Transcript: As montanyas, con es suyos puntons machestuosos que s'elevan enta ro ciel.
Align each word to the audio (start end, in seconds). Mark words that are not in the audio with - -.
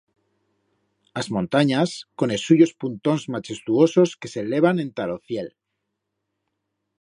As 1.21 1.27
montanyas, 1.35 1.91
con 2.21 2.33
es 2.37 2.45
suyos 2.47 2.73
puntons 2.85 3.27
machestuosos 3.35 4.15
que 4.23 4.33
s'elevan 4.33 4.83
enta 4.87 5.07
ro 5.13 5.19
ciel. 5.27 5.53